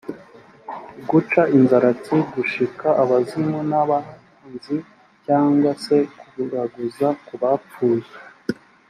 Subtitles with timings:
[1.09, 4.77] guca inzaratsi, gushika abazimu n’abanzi,
[5.25, 5.97] cyangwa se
[6.29, 8.07] kuraguza ku bapfuye.